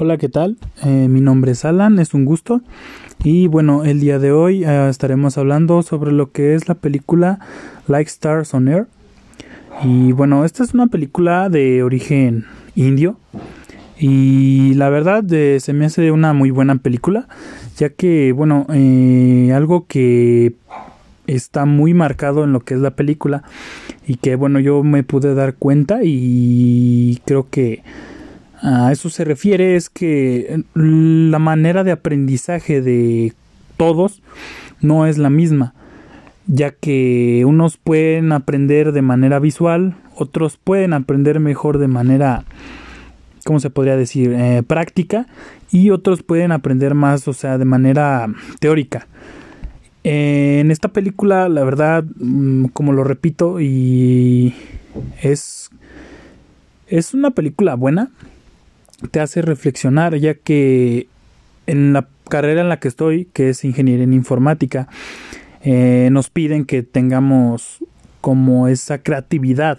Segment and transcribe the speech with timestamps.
[0.00, 0.56] Hola, ¿qué tal?
[0.84, 2.60] Eh, mi nombre es Alan, es un gusto.
[3.24, 7.40] Y bueno, el día de hoy eh, estaremos hablando sobre lo que es la película
[7.88, 8.86] Like Stars on Air.
[9.82, 12.44] Y bueno, esta es una película de origen
[12.76, 13.16] indio.
[13.98, 17.26] Y la verdad eh, se me hace una muy buena película,
[17.76, 18.66] ya que bueno,
[19.52, 20.54] algo que
[21.26, 23.42] está muy marcado en lo que es la película
[24.06, 27.82] y que bueno, yo me pude dar cuenta y creo que
[28.62, 33.32] a eso se refiere es que la manera de aprendizaje de
[33.76, 34.22] todos
[34.80, 35.74] no es la misma,
[36.46, 42.44] ya que unos pueden aprender de manera visual, otros pueden aprender mejor de manera,
[43.44, 45.26] ¿cómo se podría decir?, eh, práctica,
[45.70, 48.26] y otros pueden aprender más, o sea, de manera
[48.60, 49.06] teórica.
[50.04, 54.54] en esta película, la verdad, mm, como lo repito, y
[55.20, 55.70] es,
[56.86, 58.10] es una película buena,
[59.10, 61.06] te hace reflexionar, ya que
[61.66, 64.88] en la carrera en la que estoy, que es ingeniería en informática,
[65.62, 67.84] eh, nos piden que tengamos
[68.20, 69.78] como esa creatividad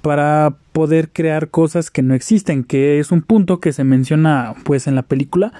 [0.00, 4.86] para poder crear cosas que no existen, que es un punto que se menciona pues
[4.86, 5.52] en la película,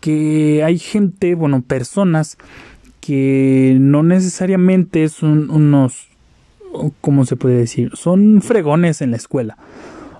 [0.00, 2.38] que hay gente, bueno, personas
[3.00, 6.08] que no necesariamente son unos,
[7.00, 7.92] ¿cómo se puede decir?
[7.94, 9.56] Son fregones en la escuela.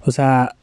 [0.05, 0.56] O sea,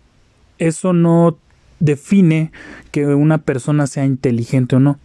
[0.68, 1.38] eso no
[1.80, 2.52] define
[2.92, 4.98] que una persona sea inteligente o no,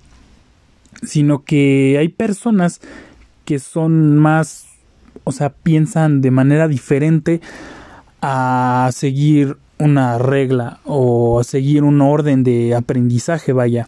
[1.03, 2.81] sino que hay personas
[3.45, 4.67] que son más,
[5.25, 7.41] o sea, piensan de manera diferente
[8.21, 13.87] a seguir una regla o a seguir un orden de aprendizaje, vaya.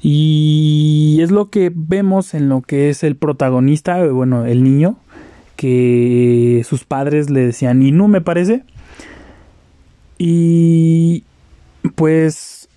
[0.00, 4.98] Y es lo que vemos en lo que es el protagonista, bueno, el niño,
[5.56, 8.64] que sus padres le decían, y no me parece.
[10.18, 11.24] Y
[11.94, 12.68] pues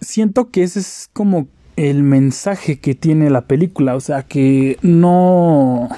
[0.00, 5.88] siento que ese es como el mensaje que tiene la película, o sea que no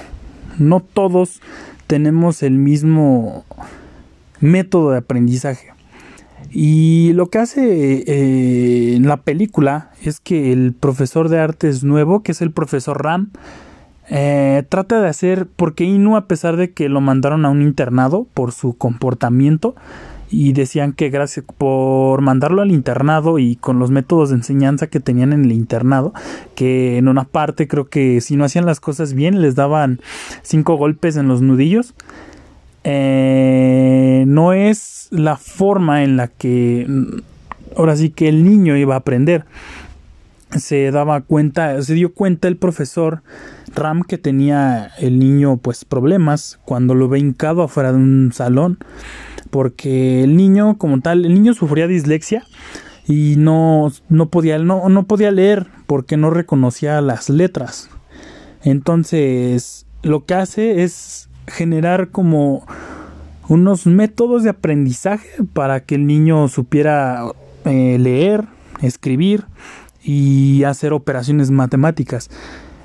[0.57, 1.41] no todos
[1.85, 3.45] tenemos el mismo
[4.39, 5.67] método de aprendizaje.
[6.49, 12.23] Y lo que hace eh, en la película es que el profesor de artes nuevo,
[12.23, 13.31] que es el profesor Ram,
[14.09, 18.25] eh, trata de hacer, porque Inu, a pesar de que lo mandaron a un internado
[18.33, 19.75] por su comportamiento,
[20.29, 24.99] y decían que gracias por mandarlo al internado y con los métodos de enseñanza que
[24.99, 26.13] tenían en el internado,
[26.55, 29.99] que en una parte creo que si no hacían las cosas bien les daban
[30.41, 31.93] cinco golpes en los nudillos.
[32.83, 36.87] Eh, no es la forma en la que
[37.75, 39.45] ahora sí que el niño iba a aprender.
[40.55, 43.21] Se daba cuenta, se dio cuenta el profesor
[43.75, 48.77] Ram que tenía el niño pues problemas cuando lo ve hincado afuera de un salón
[49.49, 52.43] porque el niño como tal, el niño sufría dislexia
[53.07, 57.89] y no, no, podía, no, no podía leer porque no reconocía las letras.
[58.63, 62.65] Entonces, lo que hace es generar como
[63.47, 67.23] unos métodos de aprendizaje para que el niño supiera
[67.65, 68.45] eh, leer,
[68.81, 69.45] escribir
[70.03, 72.29] y hacer operaciones matemáticas.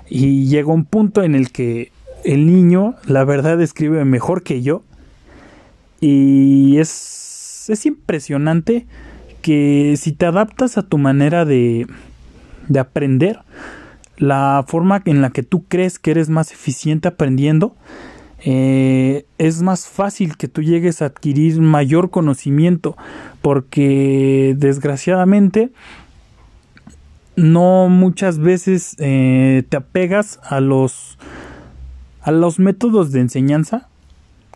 [0.09, 1.91] Y llega un punto en el que
[2.25, 4.83] el niño, la verdad, escribe mejor que yo
[6.03, 8.87] y es, es impresionante
[9.41, 11.87] que si te adaptas a tu manera de,
[12.69, 13.39] de aprender,
[14.19, 17.77] la forma en la que tú crees que eres más eficiente aprendiendo,
[18.45, 22.97] eh, es más fácil que tú llegues a adquirir mayor conocimiento
[23.41, 25.71] porque desgraciadamente
[27.37, 31.19] no muchas veces eh, te apegas a los
[32.21, 33.89] a los métodos de enseñanza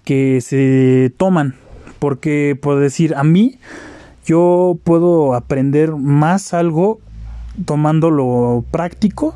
[0.06, 1.56] que se toman.
[1.98, 3.58] Porque puedo decir, a mí
[4.24, 7.00] yo puedo aprender más algo
[7.64, 9.34] tomándolo práctico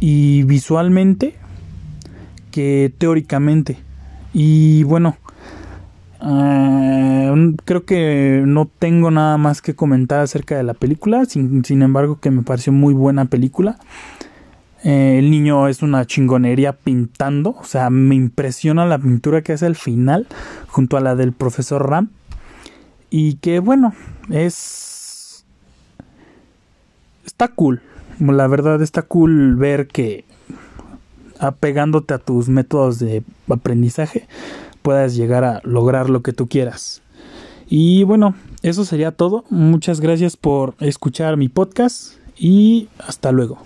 [0.00, 1.34] y visualmente
[2.50, 3.78] que teóricamente.
[4.32, 5.16] Y bueno,
[6.24, 11.82] eh, creo que no tengo nada más que comentar acerca de la película, sin, sin
[11.82, 13.78] embargo que me pareció muy buena película.
[14.84, 19.66] Eh, el niño es una chingonería pintando, o sea, me impresiona la pintura que hace
[19.66, 20.26] al final,
[20.68, 22.10] junto a la del profesor Ram.
[23.10, 23.94] Y que bueno,
[24.30, 25.44] es...
[27.24, 27.82] Está cool,
[28.18, 30.24] la verdad está cool ver que
[31.38, 34.28] apegándote a tus métodos de aprendizaje
[34.82, 37.02] puedas llegar a lograr lo que tú quieras.
[37.68, 39.44] Y bueno, eso sería todo.
[39.50, 43.58] Muchas gracias por escuchar mi podcast y hasta luego.